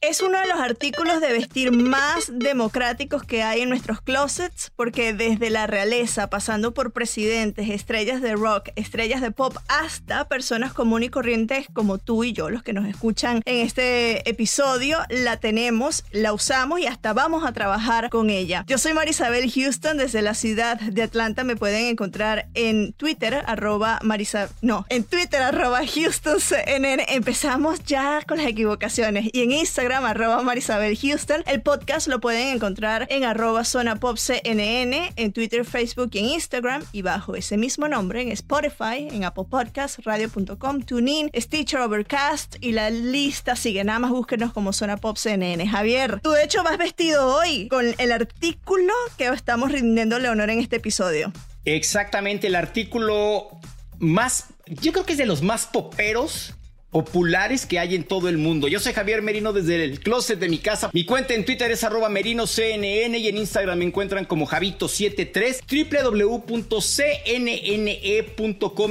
Es 0.00 0.22
uno 0.22 0.38
de 0.38 0.46
los 0.46 0.60
artículos 0.60 1.20
de 1.20 1.32
vestir 1.32 1.72
más 1.72 2.30
democráticos 2.32 3.24
que 3.24 3.42
hay 3.42 3.62
en 3.62 3.68
nuestros 3.68 4.00
closets 4.00 4.70
porque 4.76 5.12
desde 5.12 5.50
la 5.50 5.66
realeza, 5.66 6.30
pasando 6.30 6.72
por 6.72 6.92
presidentes, 6.92 7.68
estrellas 7.68 8.22
de 8.22 8.36
rock, 8.36 8.68
estrellas 8.76 9.20
de 9.20 9.32
pop, 9.32 9.56
hasta 9.66 10.28
personas 10.28 10.72
comunes 10.72 11.08
y 11.08 11.10
corrientes 11.10 11.66
como 11.72 11.98
tú 11.98 12.22
y 12.22 12.32
yo, 12.32 12.48
los 12.48 12.62
que 12.62 12.72
nos 12.72 12.86
escuchan 12.86 13.42
en 13.44 13.66
este 13.66 14.28
episodio, 14.30 14.98
la 15.08 15.38
tenemos, 15.38 16.04
la 16.12 16.32
usamos 16.32 16.78
y 16.78 16.86
hasta 16.86 17.12
vamos 17.12 17.44
a 17.44 17.50
trabajar 17.50 18.08
con 18.08 18.30
ella. 18.30 18.64
Yo 18.68 18.78
soy 18.78 18.94
Marisabel 18.94 19.50
Houston 19.50 19.96
desde 19.96 20.22
la 20.22 20.34
ciudad 20.34 20.78
de 20.78 21.02
Atlanta. 21.02 21.42
Me 21.42 21.56
pueden 21.56 21.86
encontrar 21.86 22.46
en 22.54 22.92
Twitter, 22.92 23.42
arroba 23.46 23.98
Marisa... 24.04 24.48
No, 24.62 24.86
en 24.90 25.02
Twitter, 25.02 25.42
arroba 25.42 25.80
HoustonCNN. 25.80 27.00
Empezamos 27.08 27.82
ya 27.84 28.22
con 28.28 28.36
las 28.38 28.46
equivocaciones. 28.46 29.28
Y 29.32 29.42
en 29.42 29.50
Instagram 29.52 29.87
arroba 29.96 30.42
Marisabel 30.42 30.96
Houston. 30.96 31.42
El 31.46 31.62
podcast 31.62 32.08
lo 32.08 32.20
pueden 32.20 32.48
encontrar 32.48 33.06
en 33.10 33.24
arroba 33.24 33.64
Zona 33.64 33.96
Pop 33.96 34.18
CNN, 34.18 35.12
en 35.16 35.32
Twitter, 35.32 35.64
Facebook 35.64 36.10
y 36.12 36.18
en 36.18 36.24
Instagram. 36.26 36.84
Y 36.92 37.02
bajo 37.02 37.34
ese 37.34 37.56
mismo 37.56 37.88
nombre 37.88 38.22
en 38.22 38.30
Spotify, 38.32 39.08
en 39.10 39.24
Apple 39.24 39.46
Podcasts, 39.50 40.04
Radio.com, 40.04 40.82
TuneIn, 40.82 41.30
Stitcher, 41.34 41.80
Overcast 41.80 42.56
y 42.60 42.72
la 42.72 42.90
lista 42.90 43.56
sigue. 43.56 43.82
Nada 43.82 43.98
más 43.98 44.10
búsquenos 44.10 44.52
como 44.52 44.72
Zona 44.72 44.98
Pop 44.98 45.16
CNN. 45.16 45.66
Javier, 45.66 46.20
tú 46.20 46.32
de 46.32 46.44
hecho 46.44 46.62
vas 46.62 46.76
vestido 46.76 47.34
hoy 47.34 47.68
con 47.68 47.94
el 47.96 48.12
artículo 48.12 48.92
que 49.16 49.28
estamos 49.28 49.72
rindiéndole 49.72 50.28
honor 50.28 50.50
en 50.50 50.60
este 50.60 50.76
episodio. 50.76 51.32
Exactamente, 51.64 52.46
el 52.46 52.54
artículo 52.54 53.48
más, 53.98 54.46
yo 54.66 54.92
creo 54.92 55.04
que 55.04 55.12
es 55.12 55.18
de 55.18 55.26
los 55.26 55.42
más 55.42 55.66
poperos 55.66 56.54
populares 56.90 57.66
que 57.66 57.78
hay 57.78 57.94
en 57.94 58.04
todo 58.04 58.28
el 58.28 58.38
mundo. 58.38 58.66
Yo 58.68 58.80
soy 58.80 58.94
Javier 58.94 59.20
Merino 59.22 59.52
desde 59.52 59.84
el 59.84 60.00
closet 60.00 60.38
de 60.38 60.48
mi 60.48 60.58
casa. 60.58 60.90
Mi 60.92 61.04
cuenta 61.04 61.34
en 61.34 61.44
Twitter 61.44 61.70
es 61.70 61.84
arroba 61.84 62.08
merinoCNN 62.08 63.14
y 63.14 63.28
en 63.28 63.36
Instagram 63.36 63.78
me 63.78 63.84
encuentran 63.84 64.24
como 64.24 64.46
Javito73 64.46 65.60
www.cnne.com 66.48 66.94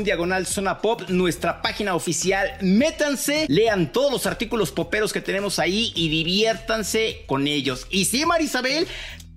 diagonal 0.03 0.45
zona 0.45 0.79
pop, 0.79 1.09
nuestra 1.09 1.61
página 1.61 1.95
oficial. 1.95 2.51
Métanse, 2.61 3.47
lean 3.49 3.91
todos 3.91 4.11
los 4.11 4.27
artículos 4.27 4.71
poperos 4.71 5.11
que 5.11 5.21
tenemos 5.21 5.57
ahí 5.59 5.91
y 5.95 6.09
diviértanse 6.09 7.23
con 7.25 7.47
ellos. 7.47 7.87
Y 7.89 8.05
sí, 8.05 8.25
Marisabel, 8.25 8.87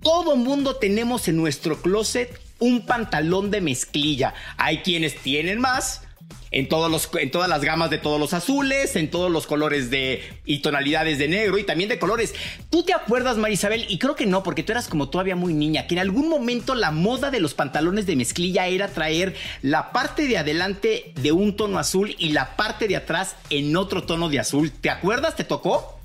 todo 0.03 0.35
mundo 0.35 0.75
tenemos 0.75 1.27
en 1.27 1.37
nuestro 1.37 1.81
closet 1.81 2.39
un 2.59 2.85
pantalón 2.85 3.49
de 3.49 3.59
mezclilla. 3.61 4.35
Hay 4.57 4.79
quienes 4.79 5.15
tienen 5.15 5.59
más 5.59 6.03
en, 6.51 6.67
todos 6.67 6.91
los, 6.91 7.09
en 7.19 7.31
todas 7.31 7.49
las 7.49 7.61
gamas 7.61 7.89
de 7.89 7.97
todos 7.97 8.19
los 8.19 8.33
azules, 8.33 8.95
en 8.95 9.09
todos 9.09 9.31
los 9.31 9.47
colores 9.47 9.89
de 9.89 10.21
y 10.45 10.59
tonalidades 10.59 11.17
de 11.17 11.27
negro 11.27 11.57
y 11.57 11.63
también 11.63 11.89
de 11.89 11.97
colores. 11.97 12.33
¿Tú 12.69 12.83
te 12.83 12.93
acuerdas, 12.93 13.37
Marisabel? 13.37 13.85
Y 13.89 13.97
creo 13.97 14.15
que 14.15 14.25
no, 14.25 14.43
porque 14.43 14.63
tú 14.63 14.71
eras 14.71 14.87
como 14.87 15.09
todavía 15.09 15.35
muy 15.35 15.53
niña, 15.53 15.87
que 15.87 15.95
en 15.95 15.99
algún 15.99 16.29
momento 16.29 16.75
la 16.75 16.91
moda 16.91 17.31
de 17.31 17.39
los 17.39 17.53
pantalones 17.53 18.05
de 18.05 18.15
mezclilla 18.15 18.67
era 18.67 18.89
traer 18.89 19.35
la 19.61 19.91
parte 19.91 20.27
de 20.27 20.37
adelante 20.37 21.13
de 21.15 21.31
un 21.31 21.55
tono 21.55 21.79
azul 21.79 22.15
y 22.19 22.33
la 22.33 22.55
parte 22.55 22.87
de 22.87 22.97
atrás 22.97 23.35
en 23.49 23.75
otro 23.77 24.03
tono 24.03 24.29
de 24.29 24.39
azul. 24.39 24.71
¿Te 24.71 24.89
acuerdas? 24.89 25.35
¿Te 25.35 25.43
tocó? 25.43 26.00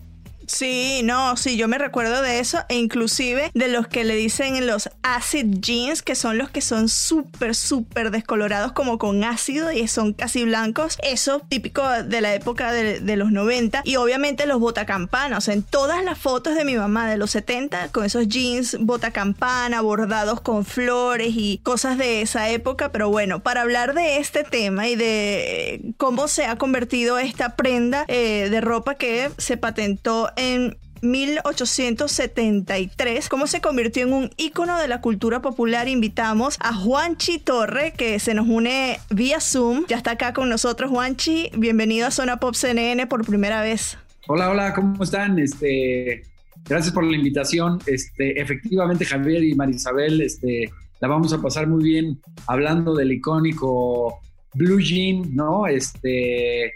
Sí, 0.46 1.00
no, 1.04 1.36
sí, 1.36 1.56
yo 1.56 1.68
me 1.68 1.78
recuerdo 1.78 2.22
de 2.22 2.38
eso 2.38 2.58
e 2.68 2.76
inclusive 2.76 3.50
de 3.54 3.68
los 3.68 3.88
que 3.88 4.04
le 4.04 4.14
dicen 4.14 4.66
los 4.66 4.88
acid 5.02 5.46
jeans, 5.60 6.02
que 6.02 6.14
son 6.14 6.38
los 6.38 6.50
que 6.50 6.60
son 6.60 6.88
súper, 6.88 7.54
súper 7.54 8.10
descolorados 8.10 8.72
como 8.72 8.98
con 8.98 9.24
ácido 9.24 9.72
y 9.72 9.88
son 9.88 10.12
casi 10.12 10.44
blancos. 10.44 10.98
Eso 11.02 11.40
típico 11.48 11.82
de 11.88 12.20
la 12.20 12.34
época 12.34 12.72
de, 12.72 13.16
los 13.16 13.32
90 13.32 13.82
y 13.84 13.96
obviamente 13.96 14.46
los 14.46 14.60
botacampanas. 14.60 15.48
En 15.48 15.62
todas 15.62 16.04
las 16.04 16.18
fotos 16.18 16.54
de 16.54 16.64
mi 16.64 16.76
mamá 16.76 17.08
de 17.08 17.16
los 17.16 17.30
70 17.30 17.88
con 17.88 18.04
esos 18.04 18.28
jeans 18.28 18.76
botacampana 18.78 19.80
bordados 19.80 20.40
con 20.42 20.64
flores 20.64 21.32
y 21.34 21.58
cosas 21.62 21.98
de 21.98 22.20
esa 22.20 22.50
época. 22.50 22.92
Pero 22.92 23.10
bueno, 23.10 23.40
para 23.40 23.62
hablar 23.62 23.94
de 23.94 24.18
este 24.18 24.44
tema 24.44 24.86
y 24.88 24.96
de 24.96 25.94
cómo 25.96 26.28
se 26.28 26.46
ha 26.46 26.56
convertido 26.56 27.18
esta 27.18 27.56
prenda 27.56 28.04
eh, 28.08 28.48
de 28.50 28.60
ropa 28.60 28.94
que 28.94 29.30
se 29.38 29.56
patentó 29.56 30.30
en 30.36 30.76
1873, 31.02 33.28
cómo 33.28 33.46
se 33.46 33.60
convirtió 33.60 34.04
en 34.04 34.12
un 34.12 34.30
ícono 34.36 34.80
de 34.80 34.88
la 34.88 35.00
cultura 35.00 35.40
popular. 35.42 35.88
Invitamos 35.88 36.56
a 36.60 36.74
Juanchi 36.74 37.38
Torre, 37.38 37.92
que 37.96 38.18
se 38.18 38.34
nos 38.34 38.48
une 38.48 38.98
vía 39.10 39.40
Zoom. 39.40 39.84
Ya 39.88 39.96
está 39.96 40.12
acá 40.12 40.32
con 40.32 40.48
nosotros, 40.48 40.90
Juanchi. 40.90 41.50
Bienvenido 41.56 42.06
a 42.06 42.10
Zona 42.10 42.38
Pop 42.38 42.54
CNN 42.54 43.06
por 43.06 43.26
primera 43.26 43.62
vez. 43.62 43.98
Hola, 44.28 44.50
hola, 44.50 44.74
¿cómo 44.74 45.04
están? 45.04 45.38
Este, 45.38 46.22
gracias 46.64 46.92
por 46.92 47.04
la 47.04 47.16
invitación. 47.16 47.78
Este, 47.86 48.40
efectivamente, 48.40 49.04
Javier 49.04 49.44
y 49.44 49.54
Marisabel, 49.54 50.20
este, 50.20 50.70
la 51.00 51.08
vamos 51.08 51.32
a 51.32 51.40
pasar 51.40 51.68
muy 51.68 51.84
bien 51.84 52.20
hablando 52.46 52.94
del 52.94 53.12
icónico 53.12 54.20
Blue 54.54 54.80
Jean, 54.80 55.34
¿no? 55.34 55.66
Este, 55.66 56.72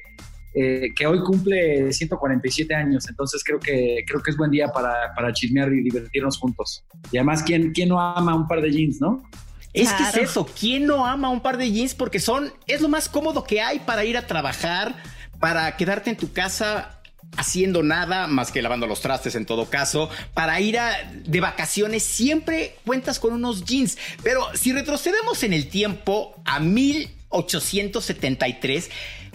eh, 0.55 0.89
que 0.97 1.07
hoy 1.07 1.21
cumple 1.21 1.93
147 1.93 2.75
años, 2.75 3.09
entonces 3.09 3.43
creo 3.45 3.61
que, 3.61 4.05
creo 4.07 4.23
que 4.23 4.31
es 4.31 4.37
buen 4.37 4.51
día 4.51 4.69
para, 4.69 5.13
para 5.15 5.33
chismear 5.33 5.73
y 5.73 5.83
divertirnos 5.83 6.39
juntos. 6.39 6.85
Y 7.13 7.19
además, 7.19 7.43
¿quién, 7.43 7.73
quién 7.73 7.89
no 7.89 8.01
ama 8.01 8.35
un 8.35 8.49
par 8.49 8.61
de 8.61 8.73
jeans, 8.73 9.01
no? 9.01 9.23
Es 9.73 9.93
que 9.93 10.03
es 10.03 10.17
eso, 10.17 10.49
¿quién 10.59 10.87
no 10.87 11.07
ama 11.07 11.29
un 11.29 11.41
par 11.41 11.57
de 11.57 11.71
jeans? 11.71 11.95
Porque 11.95 12.19
son, 12.19 12.53
es 12.67 12.81
lo 12.81 12.89
más 12.89 13.09
cómodo 13.09 13.45
que 13.45 13.61
hay 13.61 13.79
para 13.79 14.05
ir 14.05 14.17
a 14.17 14.27
trabajar, 14.27 14.97
para 15.39 15.77
quedarte 15.77 16.11
en 16.11 16.17
tu 16.17 16.33
casa 16.33 17.01
haciendo 17.37 17.85
nada 17.85 18.27
más 18.27 18.51
que 18.51 18.63
lavando 18.63 18.89
los 18.89 19.01
trastes 19.01 19.37
en 19.37 19.47
todo 19.47 19.71
caso, 19.71 20.11
para 20.35 20.61
ir 20.61 20.77
a, 20.79 21.13
de 21.13 21.41
vacaciones 21.41 22.03
siempre 22.03 22.75
cuentas 22.85 23.21
con 23.21 23.33
unos 23.33 23.65
jeans. 23.65 23.97
Pero 24.23 24.45
si 24.55 24.73
retrocedemos 24.73 25.43
en 25.45 25.53
el 25.53 25.69
tiempo 25.69 26.41
a 26.45 26.61
1873, 26.61 28.91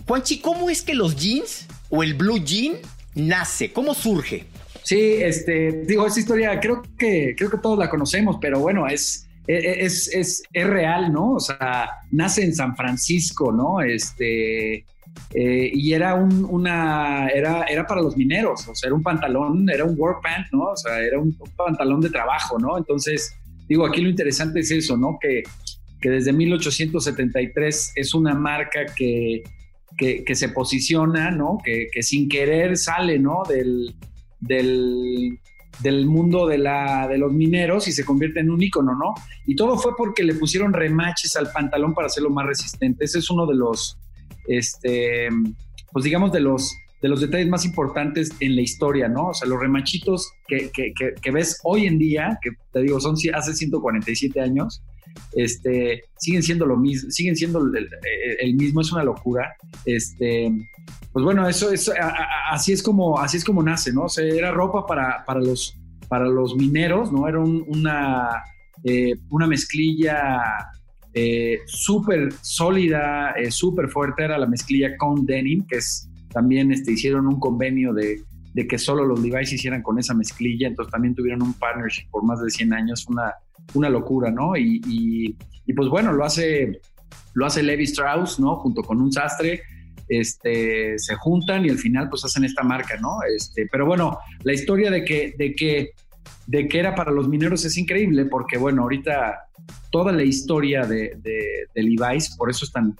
Juanchi, 0.07 0.39
¿cómo 0.39 0.69
es 0.69 0.81
que 0.81 0.93
los 0.93 1.15
jeans 1.15 1.67
o 1.89 2.03
el 2.03 2.13
blue 2.13 2.39
jean 2.39 2.75
nace? 3.15 3.71
¿Cómo 3.71 3.93
surge? 3.93 4.45
Sí, 4.83 4.99
este, 5.19 5.83
digo, 5.87 6.05
esa 6.05 6.19
historia 6.19 6.59
creo 6.59 6.83
que, 6.97 7.33
creo 7.35 7.49
que 7.49 7.57
todos 7.57 7.79
la 7.79 7.89
conocemos, 7.89 8.37
pero 8.39 8.59
bueno, 8.59 8.87
es, 8.87 9.27
es, 9.47 10.07
es, 10.09 10.43
es 10.53 10.67
real, 10.67 11.11
¿no? 11.11 11.33
O 11.33 11.39
sea, 11.39 11.89
nace 12.11 12.43
en 12.43 12.53
San 12.53 12.75
Francisco, 12.75 13.51
¿no? 13.51 13.81
Este, 13.81 14.85
eh, 15.33 15.71
y 15.73 15.93
era 15.93 16.13
un, 16.13 16.45
una, 16.45 17.29
era, 17.29 17.63
era 17.63 17.87
para 17.87 18.01
los 18.01 18.15
mineros, 18.15 18.67
o 18.67 18.75
sea, 18.75 18.89
era 18.89 18.95
un 18.95 19.01
pantalón, 19.01 19.67
era 19.71 19.85
un 19.85 19.95
work 19.97 20.21
pant, 20.21 20.45
¿no? 20.51 20.65
O 20.65 20.77
sea, 20.77 21.01
era 21.01 21.17
un, 21.17 21.35
pantalón 21.55 22.01
de 22.01 22.11
trabajo, 22.11 22.59
¿no? 22.59 22.77
Entonces, 22.77 23.33
digo, 23.67 23.87
aquí 23.87 24.01
lo 24.01 24.09
interesante 24.09 24.59
es 24.59 24.69
eso, 24.69 24.97
¿no? 24.97 25.17
Que, 25.19 25.41
que 25.99 26.09
desde 26.11 26.31
1873 26.31 27.93
es 27.95 28.13
una 28.13 28.35
marca 28.35 28.85
que 28.95 29.41
que, 29.97 30.35
se 30.35 30.49
posiciona, 30.49 31.31
¿no? 31.31 31.57
Que, 31.63 31.89
sin 32.01 32.27
querer 32.27 32.77
sale, 32.77 33.19
¿no? 33.19 33.43
Del, 33.47 33.95
del, 34.39 36.05
mundo 36.05 36.47
de, 36.47 36.57
la, 36.57 37.07
de 37.07 37.17
los 37.17 37.31
mineros 37.31 37.87
y 37.87 37.91
se 37.91 38.05
convierte 38.05 38.39
en 38.39 38.51
un 38.51 38.61
ícono, 38.61 38.95
¿no? 38.95 39.13
Y 39.45 39.55
todo 39.55 39.77
fue 39.77 39.93
porque 39.97 40.23
le 40.23 40.35
pusieron 40.35 40.73
remaches 40.73 41.35
al 41.35 41.51
pantalón 41.51 41.93
para 41.93 42.07
hacerlo 42.07 42.29
más 42.29 42.45
resistente. 42.45 43.05
Ese 43.05 43.19
es 43.19 43.29
uno 43.29 43.45
de 43.45 43.55
los, 43.55 43.97
este, 44.47 45.29
pues 45.91 46.05
digamos, 46.05 46.31
de 46.31 46.41
los, 46.41 46.75
de 47.01 47.09
los 47.09 47.21
detalles 47.21 47.47
más 47.47 47.65
importantes 47.65 48.31
en 48.39 48.55
la 48.55 48.61
historia, 48.61 49.07
¿no? 49.07 49.27
O 49.27 49.33
sea, 49.33 49.47
los 49.47 49.59
remachitos 49.59 50.31
que, 50.47 50.71
que 50.71 51.31
ves 51.31 51.59
hoy 51.63 51.85
en 51.85 51.97
día, 51.97 52.39
que 52.41 52.51
te 52.71 52.81
digo, 52.81 52.99
son 52.99 53.15
hace 53.33 53.53
147 53.53 54.41
años, 54.41 54.81
este, 55.35 56.03
siguen 56.17 56.43
siendo 56.43 56.65
lo 56.65 56.77
mismo, 56.77 57.09
siguen 57.11 57.35
siendo 57.35 57.59
el, 57.59 58.55
mismo, 58.55 58.81
es 58.81 58.91
una 58.91 59.03
locura. 59.03 59.55
Este, 59.85 60.51
pues 61.11 61.23
bueno, 61.23 61.47
eso, 61.47 61.71
es 61.71 61.91
así 62.49 62.73
es 62.73 62.83
como, 62.83 63.19
así 63.19 63.37
es 63.37 63.45
como 63.45 63.63
nace, 63.63 63.93
¿no? 63.93 64.05
Era 64.17 64.51
ropa 64.51 64.85
para, 64.85 65.23
para 65.25 65.39
los, 65.39 65.77
para 66.07 66.25
los 66.25 66.55
mineros, 66.55 67.11
¿no? 67.11 67.27
Era 67.27 67.39
una, 67.39 68.43
eh, 68.83 69.15
una 69.29 69.47
mezclilla 69.47 70.41
eh, 71.13 71.59
súper 71.65 72.33
sólida, 72.41 73.31
eh, 73.31 73.49
súper 73.49 73.89
fuerte, 73.89 74.23
era 74.23 74.37
la 74.37 74.47
mezclilla 74.47 74.97
con 74.97 75.25
denim, 75.25 75.65
que 75.65 75.77
es 75.77 76.09
también 76.29 76.71
este, 76.73 76.91
hicieron 76.91 77.27
un 77.27 77.39
convenio 77.39 77.93
de, 77.93 78.21
de 78.55 78.65
que 78.65 78.77
solo 78.77 79.03
los 79.03 79.19
Levi's 79.19 79.51
hicieran 79.51 79.81
con 79.81 79.99
esa 79.99 80.13
mezclilla, 80.13 80.69
entonces 80.69 80.89
también 80.89 81.13
tuvieron 81.13 81.41
un 81.41 81.53
partnership 81.55 82.09
por 82.09 82.23
más 82.23 82.41
de 82.41 82.49
100 82.49 82.71
años, 82.71 83.05
una, 83.09 83.33
una 83.73 83.89
locura, 83.89 84.31
¿no? 84.31 84.55
Y, 84.55 84.81
y, 84.87 85.73
pues 85.73 85.89
bueno, 85.89 86.13
lo 86.13 86.23
hace, 86.23 86.79
lo 87.33 87.45
hace 87.45 87.61
Levi 87.61 87.83
Strauss, 87.83 88.39
¿no? 88.39 88.55
Junto 88.55 88.81
con 88.81 89.01
un 89.01 89.11
sastre, 89.11 89.61
este, 90.07 90.97
se 90.97 91.15
juntan 91.15 91.65
y 91.65 91.69
al 91.69 91.77
final 91.77 92.09
pues 92.09 92.23
hacen 92.23 92.45
esta 92.45 92.63
marca, 92.63 92.95
¿no? 92.97 93.17
Este, 93.35 93.67
pero 93.69 93.85
bueno, 93.85 94.19
la 94.43 94.53
historia 94.53 94.89
de 94.89 95.03
que, 95.03 95.35
de 95.37 95.53
que, 95.53 95.91
de 96.47 96.69
que 96.69 96.79
era 96.79 96.95
para 96.95 97.11
los 97.11 97.27
mineros 97.27 97.65
es 97.65 97.77
increíble 97.77 98.23
porque 98.23 98.57
bueno, 98.57 98.83
ahorita 98.83 99.49
toda 99.91 100.13
la 100.13 100.23
historia 100.23 100.85
de, 100.85 101.17
de, 101.17 101.67
de 101.75 101.83
Levi's, 101.83 102.37
por 102.37 102.49
eso 102.49 102.63
es 102.63 102.71
tan 102.71 102.95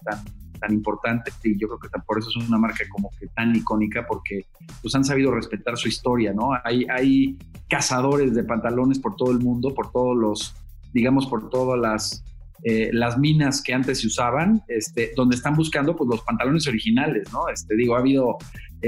tan 0.55 0.73
importante 0.73 1.31
y 1.43 1.59
yo 1.59 1.67
creo 1.67 1.79
que 1.79 1.89
por 2.05 2.19
eso 2.19 2.29
es 2.29 2.47
una 2.47 2.57
marca 2.57 2.83
como 2.89 3.09
que 3.19 3.27
tan 3.27 3.55
icónica 3.55 4.05
porque 4.07 4.45
pues 4.81 4.95
han 4.95 5.03
sabido 5.03 5.31
respetar 5.31 5.77
su 5.77 5.87
historia, 5.87 6.33
¿no? 6.33 6.49
Hay, 6.63 6.85
hay 6.89 7.37
cazadores 7.69 8.33
de 8.33 8.43
pantalones 8.43 8.99
por 8.99 9.15
todo 9.15 9.31
el 9.31 9.39
mundo, 9.39 9.73
por 9.73 9.91
todos 9.91 10.17
los, 10.17 10.55
digamos, 10.93 11.27
por 11.27 11.49
todas 11.49 11.79
las 11.79 12.23
eh, 12.63 12.89
las 12.93 13.17
minas 13.17 13.61
que 13.61 13.73
antes 13.73 13.99
se 13.99 14.07
usaban, 14.07 14.63
este, 14.67 15.11
donde 15.15 15.35
están 15.35 15.55
buscando 15.55 15.95
pues, 15.95 16.09
los 16.09 16.21
pantalones 16.21 16.67
originales, 16.67 17.31
¿no? 17.31 17.47
Este, 17.47 17.75
digo, 17.75 17.95
ha 17.95 17.99
habido 17.99 18.37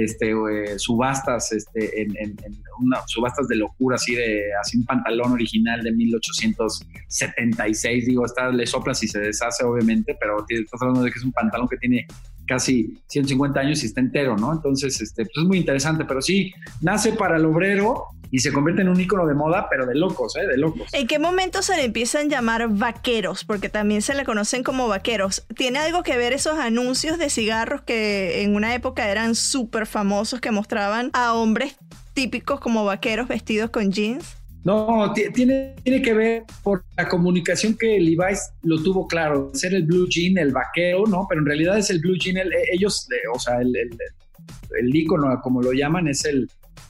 este, 0.04 0.32
eh, 0.32 0.78
subastas, 0.78 1.52
este, 1.52 2.02
en, 2.02 2.14
una, 2.80 3.02
subastas 3.08 3.48
de 3.48 3.56
locura, 3.56 3.96
así 3.96 4.14
de 4.16 4.44
así 4.62 4.78
un 4.78 4.86
pantalón 4.86 5.32
original 5.34 5.82
de 5.84 5.92
1876, 5.92 8.06
digo, 8.06 8.24
está, 8.26 8.50
le 8.50 8.68
soplas 8.68 9.02
y 9.04 9.08
se 9.08 9.20
deshace, 9.20 9.64
obviamente, 9.64 10.16
pero 10.20 10.46
estás 10.48 10.82
hablando 10.82 11.04
de 11.04 11.12
que 11.12 11.20
es 11.20 11.26
un 11.26 11.32
pantalón 11.32 11.68
que 11.68 11.78
tiene 11.78 12.08
casi 12.48 12.98
150 13.08 13.60
años 13.60 13.84
y 13.84 13.88
está 13.88 14.02
entero, 14.02 14.38
¿no? 14.38 14.54
Entonces, 14.54 15.00
este, 15.02 15.26
pues 15.26 15.38
es 15.38 15.44
muy 15.44 15.58
interesante, 15.58 16.06
pero 16.06 16.22
sí, 16.22 16.54
nace 16.82 17.14
para 17.14 17.38
el 17.38 17.46
obrero 17.46 18.06
y 18.32 18.40
se 18.40 18.52
convierte 18.52 18.82
en 18.82 18.90
un 18.90 19.00
icono 19.00 19.26
de 19.26 19.34
moda, 19.34 19.68
pero 19.70 19.86
de 19.86 19.96
locos, 19.96 20.36
¿eh? 20.36 20.48
De 20.48 20.58
locos. 20.58 20.94
¿En 20.94 21.08
qué 21.08 21.20
momento 21.20 21.62
se 21.62 21.76
le 21.76 21.86
empiezan 21.86 22.28
a 22.28 22.30
llamar 22.30 22.68
vaqueros? 22.70 23.44
Porque 23.46 23.70
también 23.70 24.02
se 24.02 24.16
le 24.16 24.26
conocen 24.26 24.64
como 24.64 24.88
vaqueros. 24.88 25.46
¿Tiene 25.56 25.80
algo 25.80 26.04
que 26.04 26.18
ver 26.18 26.34
esos 26.34 26.58
anuncios 26.58 27.18
de 27.18 27.30
cigarros 27.30 27.82
que 27.82 28.44
en 28.44 28.56
una 28.56 28.74
época 28.74 29.10
eran 29.10 29.36
súper 29.36 29.86
famosos 29.86 30.42
que 30.42 30.52
mostraban 30.52 31.10
a 31.14 31.34
hombres 31.34 31.76
típicos 32.14 32.60
como 32.60 32.84
vaqueros 32.86 33.28
vestidos 33.28 33.70
con 33.70 33.92
jeans? 33.92 34.37
No, 34.68 35.14
tiene, 35.14 35.76
tiene 35.82 36.02
que 36.02 36.14
ver 36.14 36.44
por 36.62 36.84
la 36.98 37.08
comunicación 37.08 37.78
que 37.78 38.02
Levi's 38.02 38.52
lo 38.64 38.84
tuvo 38.84 39.08
claro, 39.08 39.50
ser 39.54 39.74
el 39.74 39.84
blue 39.84 40.10
jean, 40.10 40.38
el 40.38 40.52
vaquero, 40.52 41.06
¿no? 41.08 41.26
Pero 41.30 41.40
en 41.40 41.48
realidad 41.48 41.78
es 41.78 41.90
el 41.90 42.02
blue 42.02 42.18
jean, 42.20 42.36
ellos, 42.74 43.08
o 43.34 43.40
sea, 43.40 43.62
el, 43.62 43.74
el, 43.74 43.98
el 44.78 44.94
icono, 44.94 45.40
como 45.42 45.62
lo 45.62 45.72
llaman, 45.72 46.10
es 46.10 46.26
el, 46.26 46.50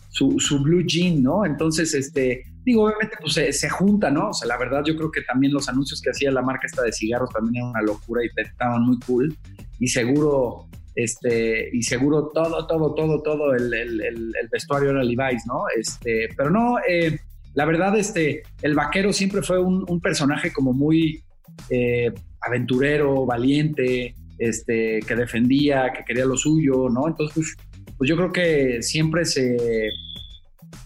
su, 0.10 0.60
blue 0.64 0.82
jean, 0.88 1.22
¿no? 1.22 1.46
Entonces, 1.46 1.94
este, 1.94 2.46
digo, 2.64 2.86
obviamente, 2.86 3.16
pues 3.22 3.34
se, 3.34 3.70
junta, 3.70 4.10
¿no? 4.10 4.30
O 4.30 4.34
sea, 4.34 4.48
la 4.48 4.58
verdad, 4.58 4.82
yo 4.84 4.96
creo 4.98 5.12
que 5.12 5.22
también 5.22 5.54
los 5.54 5.70
anuncios 5.70 6.02
que 6.02 6.10
hacía 6.10 6.32
la 6.32 6.42
marca 6.42 6.66
esta 6.66 6.82
de 6.82 6.92
cigarros 6.92 7.30
también 7.30 7.58
eran 7.58 7.70
una 7.70 7.82
locura 7.84 8.24
y 8.26 8.42
estaban 8.42 8.82
muy 8.88 8.98
cool. 9.06 9.38
Y 9.78 9.88
seguro, 9.88 10.66
este, 10.96 11.70
y 11.72 11.84
seguro 11.84 12.32
todo, 12.34 12.66
todo, 12.66 12.96
todo, 12.96 13.22
todo 13.22 13.54
el, 13.54 13.72
el, 13.72 14.34
vestuario 14.52 14.90
era 14.90 15.04
Levi's, 15.04 15.46
¿no? 15.46 15.66
Este, 15.78 16.30
pero 16.36 16.50
no, 16.50 16.80
eh, 16.90 17.20
la 17.57 17.65
verdad, 17.65 17.98
este, 17.98 18.44
el 18.62 18.75
vaquero 18.75 19.12
siempre 19.12 19.42
fue 19.42 19.59
un, 19.59 20.00
personaje 20.00 20.54
como 20.54 20.74
muy 20.74 21.24
eh, 21.71 22.13
aventurero, 22.39 23.25
valiente, 23.25 24.13
este, 24.38 25.00
que 25.00 25.15
defendía, 25.15 25.92
que 25.92 26.06
quería 26.06 26.25
lo 26.25 26.38
suyo, 26.38 26.88
¿no? 26.88 27.07
Entonces, 27.07 27.33
pues, 27.33 27.56
pues 27.98 28.07
yo 28.07 28.15
creo 28.15 28.31
que 28.31 28.83
siempre 28.83 29.25
se, 29.25 29.57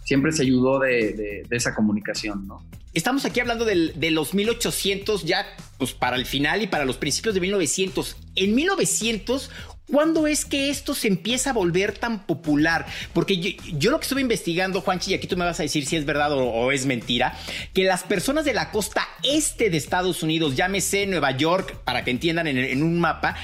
siempre 0.06 0.32
se 0.32 0.44
ayudó 0.44 0.80
de, 0.80 1.44
esa 1.50 1.76
comunicación, 1.76 2.48
¿no? 2.48 2.66
Estamos 2.94 3.26
aquí 3.26 3.42
hablando 3.42 3.66
de 3.66 4.12
los 4.12 4.34
1800 4.34 5.26
ya 5.26 5.46
pues 5.78 5.94
para 5.94 6.16
el 6.16 6.26
final 6.26 6.62
y 6.62 6.68
para 6.68 6.86
los 6.86 6.96
principios 6.96 7.36
de 7.36 7.42
1900. 7.42 8.16
En 8.36 8.56
1900 8.56 9.50
¿Cuándo 9.92 10.26
es 10.26 10.46
que 10.46 10.70
esto 10.70 10.96
se 10.96 11.08
empieza 11.10 11.50
a 11.50 11.54
volver 11.54 11.98
tan 11.98 12.26
popular? 12.26 12.86
Porque 13.14 13.38
yo, 13.38 13.92
lo 13.92 14.00
que 14.00 14.04
estuve 14.04 14.22
investigando, 14.22 14.82
Juanchi, 14.82 15.12
y 15.12 15.14
aquí 15.16 15.28
tú 15.28 15.36
me 15.36 15.44
vas 15.44 15.60
a 15.60 15.64
decir 15.64 15.86
si 15.86 15.98
es 15.98 16.06
verdad 16.06 16.32
o, 16.32 16.72
es 16.72 16.86
mentira, 16.86 17.38
que 17.74 17.84
las 17.84 18.04
personas 18.04 18.46
de 18.46 18.54
la 18.54 18.72
costa 18.72 19.08
este 19.24 19.70
de 19.70 19.78
Estados 19.78 20.24
Unidos, 20.24 20.56
llámese 20.56 21.06
Nueva 21.08 21.32
York, 21.32 21.76
para 21.84 22.06
que 22.06 22.12
entiendan 22.12 22.48
en 22.48 22.84
un 22.84 23.00
mapa, 23.00 23.36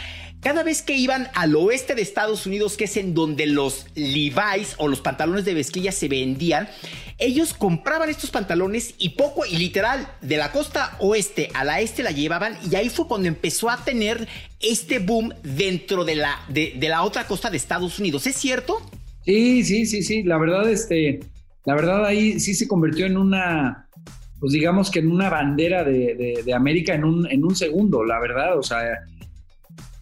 cada 0.41 0.63
vez 0.63 0.81
que 0.81 0.95
iban 0.95 1.27
al 1.33 1.55
oeste 1.55 1.95
de 1.95 2.01
Estados 2.01 2.45
Unidos, 2.45 2.77
que 2.77 2.85
es 2.85 2.95
en 2.97 3.13
donde 3.13 3.47
los 3.47 3.87
Levi's 3.95 4.75
o 4.77 4.87
los 4.87 5.01
pantalones 5.01 5.45
de 5.45 5.55
mezclilla 5.55 5.91
se 5.91 6.07
vendían, 6.07 6.69
ellos 7.17 7.55
compraban 7.55 8.09
estos 8.09 8.29
pantalones 8.29 8.93
y 8.99 9.09
poco 9.09 9.45
y 9.45 9.57
literal 9.57 10.07
de 10.21 10.37
la 10.37 10.51
costa 10.51 10.95
oeste 10.99 11.49
a 11.55 11.63
la 11.63 11.81
este 11.81 12.03
la 12.03 12.11
llevaban 12.11 12.55
y 12.69 12.75
ahí 12.75 12.89
fue 12.89 13.07
cuando 13.07 13.27
empezó 13.27 13.71
a 13.71 13.83
tener 13.83 14.27
este 14.59 14.99
boom 14.99 15.33
dentro 15.41 16.05
de 16.05 16.15
la, 16.15 16.39
de, 16.49 16.77
la 16.81 17.01
otra 17.01 17.25
costa 17.25 17.49
de 17.49 17.57
Estados 17.57 17.97
Unidos. 17.97 18.27
¿Es 18.27 18.35
cierto? 18.35 18.79
Sí, 19.25 19.63
sí, 19.63 19.87
sí, 19.87 20.03
sí. 20.03 20.23
La 20.23 20.37
verdad, 20.37 20.69
este, 20.69 21.19
la 21.65 21.73
verdad 21.73 22.05
ahí 22.05 22.39
sí 22.39 22.53
se 22.53 22.67
convirtió 22.67 23.07
en 23.07 23.17
una, 23.17 23.89
pues 24.39 24.53
digamos 24.53 24.91
que 24.91 24.99
en 24.99 25.11
una 25.11 25.29
bandera 25.31 25.83
de, 25.83 26.43
de 26.45 26.53
América 26.53 26.93
en 26.93 27.03
un, 27.03 27.29
en 27.29 27.43
un 27.43 27.55
segundo, 27.55 28.05
la 28.05 28.19
verdad. 28.19 28.57
O 28.57 28.63
sea, 28.63 28.83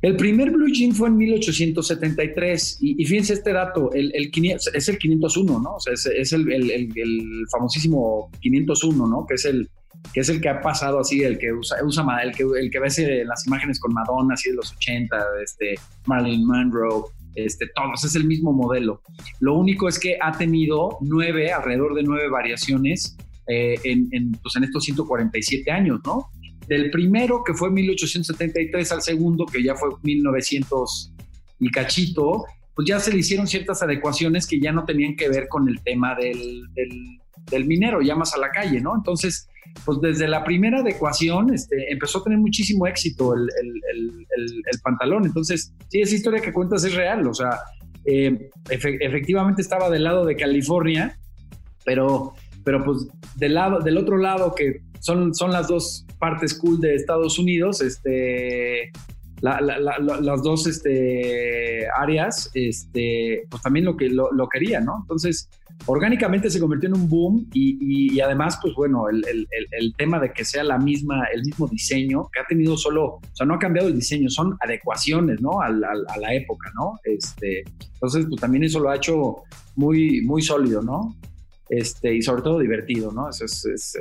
el 0.02 0.16
primer 0.18 0.52
blue 0.52 0.72
jean 0.72 0.94
fue 0.94 1.08
en 1.08 1.18
1873 1.18 2.78
y, 2.82 3.06
fíjense 3.06 3.34
este 3.34 3.54
dato, 3.54 3.92
el, 3.94 4.12
es 4.14 4.90
el 4.90 4.98
501, 4.98 5.60
¿no? 5.60 5.76
O 5.76 5.80
sea, 5.80 5.94
es, 5.94 6.34
el, 6.34 7.46
famosísimo 7.52 8.30
501, 8.40 9.08
¿no? 9.08 9.26
Que 9.26 9.36
es 9.36 9.46
el 9.46 9.70
que 10.14 10.20
es 10.20 10.30
el 10.30 10.40
que 10.40 10.50
ha 10.50 10.62
pasado 10.62 11.00
así, 11.00 11.24
el 11.24 11.40
que 11.40 11.52
usa, 11.52 11.78
usa 11.84 12.06
el 12.22 12.36
que 12.36 12.44
el 12.44 12.70
que 12.70 12.80
ves 12.80 13.02
las 13.26 13.48
imágenes 13.48 13.80
con 13.80 13.92
Madonna 13.94 14.36
así 14.36 14.50
de 14.50 14.58
los 14.58 14.74
80, 14.74 15.18
este 15.44 15.76
Marilyn 16.06 16.46
Monroe, 16.46 17.06
este 17.34 17.68
todos 17.76 18.04
es 18.04 18.16
el 18.16 18.26
mismo 18.26 18.54
modelo. 18.54 19.02
Lo 19.40 19.56
único 19.56 19.88
es 19.88 19.98
que 19.98 20.18
ha 20.22 20.38
tenido 20.38 20.98
nueve, 21.02 21.52
alrededor 21.52 21.96
de 21.96 22.04
nueve 22.04 22.30
variaciones 22.30 23.18
eh, 23.48 23.80
en, 23.84 24.10
en, 24.12 24.32
pues 24.34 24.56
en 24.56 24.66
estos 24.66 24.84
147 24.84 25.72
años, 25.72 26.02
¿no? 26.06 26.30
Del 26.68 26.92
primero 26.92 27.44
que 27.44 27.54
fue 27.54 27.70
1873 27.72 28.92
al 28.92 29.02
segundo 29.02 29.46
que 29.46 29.64
ya 29.64 29.76
fue 29.76 29.90
1900 30.04 31.14
y 31.60 31.70
cachito, 31.70 32.46
pues 32.76 32.88
ya 32.88 33.00
se 33.00 33.12
le 33.12 33.20
hicieron 33.20 33.48
ciertas 33.48 33.82
adecuaciones 33.82 34.46
que 34.46 34.60
ya 34.60 34.72
no 34.72 34.84
tenían 34.84 35.16
que 35.16 35.30
ver 35.30 35.48
con 35.48 35.68
el 35.70 35.82
tema 35.82 36.16
del, 36.16 36.64
del, 36.74 37.66
minero, 37.66 38.02
ya 38.02 38.16
más 38.16 38.34
a 38.34 38.38
la 38.38 38.50
calle, 38.50 38.82
¿no? 38.82 38.94
Entonces, 38.96 39.48
pues 39.86 40.00
desde 40.02 40.28
la 40.28 40.44
primera 40.44 40.80
adecuación 40.80 41.54
este, 41.54 41.92
empezó 41.92 42.20
a 42.20 42.24
tener 42.24 42.40
muchísimo 42.40 42.86
éxito 42.86 43.34
el, 43.34 43.50
el, 43.54 44.80
pantalón. 44.84 45.26
Entonces, 45.26 45.74
sí, 45.88 46.02
esa 46.02 46.16
historia 46.16 46.42
que 46.42 46.52
cuentas 46.52 46.84
es 46.84 46.94
real, 46.94 47.26
o 47.28 47.34
sea, 47.34 47.60
eh, 48.06 48.50
efectivamente 48.70 49.62
estaba 49.62 49.90
del 49.90 50.04
lado 50.04 50.26
de 50.26 50.36
California, 50.36 51.18
pero, 51.86 52.34
pero 52.64 52.84
pues 52.84 53.08
del, 53.36 53.56
lado, 53.56 53.80
del 53.80 53.98
otro 53.98 54.18
lado 54.18 54.54
que 54.54 54.82
son, 55.06 55.36
son 55.36 55.52
las 55.52 55.68
dos 55.68 56.04
partes 56.18 56.56
cool 56.56 56.82
de 56.82 56.96
Estados 56.96 57.38
Unidos, 57.38 57.80
este, 57.80 58.92
las 59.40 60.42
dos 60.42 60.66
este, 60.66 61.88
áreas, 61.96 62.50
este, 62.56 63.44
pues 63.48 63.62
también 63.62 63.86
lo 63.86 63.96
que 63.96 64.10
lo, 64.10 64.50
querían, 64.52 64.86
¿no? 64.86 64.98
Entonces, 65.02 65.48
orgánicamente 65.86 66.50
se 66.50 66.60
convirtió 66.60 66.90
en 66.90 66.96
un 66.96 67.08
boom 67.08 67.48
y, 67.54 68.20
además, 68.20 68.58
pues 68.60 68.74
bueno, 68.74 69.08
el, 69.10 69.94
tema 69.96 70.20
de 70.20 70.34
que 70.34 70.44
sea 70.44 70.64
la 70.64 70.80
misma, 70.80 71.26
el 71.32 71.44
mismo 71.44 71.68
diseño, 71.68 72.28
que 72.34 72.40
ha 72.40 72.48
tenido 72.48 72.76
solo, 72.76 73.06
o 73.06 73.22
sea, 73.34 73.46
no 73.46 73.54
ha 73.54 73.60
cambiado 73.60 73.90
el 73.90 73.96
diseño, 73.96 74.28
son 74.32 74.58
adecuaciones, 74.60 75.40
¿no? 75.40 75.62
A, 75.62 75.68
a 75.68 76.18
la 76.18 76.34
época, 76.34 76.72
¿no? 76.74 77.00
Este, 77.04 77.64
entonces, 77.94 78.26
pues 78.28 78.42
también 78.42 78.64
eso 78.64 78.80
lo 78.80 78.90
ha 78.90 78.96
hecho 78.96 79.44
muy, 79.76 80.22
muy 80.22 80.42
sólido, 80.42 80.82
¿no? 80.82 81.16
Este, 81.70 82.14
y 82.14 82.22
sobre 82.22 82.44
todo 82.44 82.60
divertido, 82.60 83.12
¿no? 83.12 83.28
Es, 83.30 83.42
es, 83.42 83.96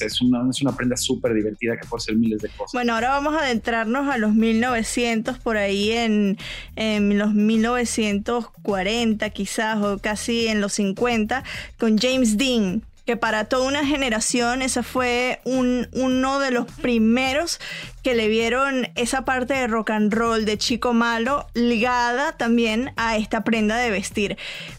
es, 0.00 0.20
una, 0.20 0.76
prenda 0.76 0.96
súper 0.96 1.34
divertida 1.34 1.76
que 1.76 1.86
puede 1.88 2.02
ser 2.02 2.16
miles 2.16 2.40
de 2.40 2.48
cosas. 2.50 2.72
Bueno, 2.72 2.94
ahora 2.94 3.10
vamos 3.10 3.34
a 3.34 3.40
adentrarnos 3.40 4.08
a 4.08 4.16
los 4.16 4.34
1900, 4.34 5.38
por 5.38 5.56
ahí 5.56 5.90
en, 5.90 6.38
en 6.76 7.18
los 7.18 7.34
1940 7.34 9.30
quizás, 9.30 9.82
o 9.82 9.98
casi 9.98 10.46
en 10.46 10.60
los 10.60 10.74
50, 10.74 11.42
con 11.78 11.98
James 11.98 12.38
Dean 12.38 12.82
que 13.04 13.16
para 13.16 13.44
toda 13.44 13.66
una 13.66 13.84
generación 13.84 14.62
ese 14.62 14.82
fue 14.82 15.40
un, 15.44 15.88
uno 15.92 16.38
de 16.38 16.50
los 16.50 16.66
primeros 16.66 17.58
que 18.02 18.14
le 18.14 18.28
vieron 18.28 18.88
esa 18.94 19.24
parte 19.24 19.54
de 19.54 19.66
rock 19.66 19.90
and 19.90 20.12
roll 20.12 20.44
de 20.44 20.58
chico 20.58 20.92
malo 20.92 21.46
ligada 21.54 22.36
también 22.36 22.92
a 22.96 23.16
esta 23.16 23.44
prenda 23.44 23.76
de 23.76 23.90
vestir. 23.90 24.36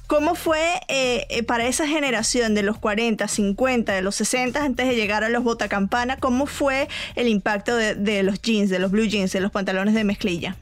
¿Cómo 0.07 0.35
fue 0.35 0.59
eh, 0.87 1.25
eh, 1.29 1.43
para 1.43 1.67
esa 1.67 1.87
generación 1.87 2.53
de 2.55 2.63
los 2.63 2.77
40, 2.77 3.27
50, 3.27 3.93
de 3.93 4.01
los 4.01 4.15
60 4.15 4.63
antes 4.63 4.87
de 4.87 4.95
llegar 4.95 5.23
a 5.23 5.29
los 5.29 5.43
botacampana? 5.43 6.17
¿Cómo 6.17 6.45
fue 6.45 6.87
el 7.15 7.27
impacto 7.27 7.75
de, 7.75 8.23
los 8.23 8.41
jeans, 8.41 8.69
de 8.69 8.79
los 8.79 8.91
blue 8.91 9.05
jeans, 9.05 9.31
de 9.31 9.41
los 9.41 9.51
pantalones 9.51 9.93
de 9.93 10.03
mezclilla? 10.03 10.57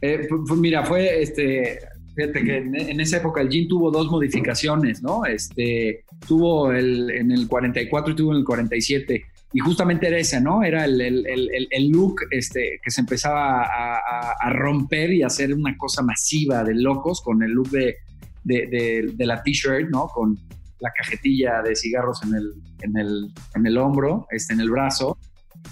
Eh, 0.00 0.28
mira, 0.56 0.84
fue 0.84 1.22
este 1.22 1.80
Fíjate 2.18 2.42
que 2.42 2.56
en, 2.56 2.98
esa 2.98 3.18
época 3.18 3.40
el 3.40 3.48
jean 3.48 3.68
tuvo 3.68 3.92
dos 3.92 4.10
modificaciones, 4.10 5.00
¿no? 5.04 5.24
Este, 5.24 6.02
tuvo 6.26 6.72
el, 6.72 7.10
en 7.10 7.30
el 7.30 7.48
44 7.48 8.12
y 8.12 8.16
tuvo 8.16 8.32
en 8.32 8.38
el 8.38 8.44
47. 8.44 9.24
Y 9.52 9.58
justamente 9.60 10.08
era 10.08 10.18
ese, 10.18 10.40
¿no? 10.40 10.62
Era 10.62 10.84
el, 10.84 11.00
el, 11.00 11.68
el 11.70 11.88
look 11.88 12.20
este, 12.30 12.80
que 12.82 12.90
se 12.90 13.00
empezaba 13.00 13.62
a, 13.62 14.50
romper 14.50 15.12
y 15.12 15.22
a 15.22 15.28
hacer 15.28 15.54
una 15.54 15.76
cosa 15.76 16.02
masiva 16.02 16.64
de 16.64 16.74
locos 16.74 17.22
con 17.22 17.42
el 17.42 17.52
look 17.52 17.70
de, 17.70 17.96
de, 18.44 19.10
de, 19.14 19.26
la 19.26 19.42
t-shirt, 19.42 19.88
¿no? 19.90 20.08
Con 20.08 20.38
la 20.80 20.90
cajetilla 20.92 21.62
de 21.62 21.74
cigarros 21.74 22.22
en 22.22 22.34
el, 22.34 22.52
en 22.82 22.96
el, 22.98 23.32
en 23.54 23.66
el 23.66 23.78
hombro, 23.78 24.26
este, 24.30 24.52
en 24.52 24.60
el 24.60 24.70
brazo, 24.70 25.18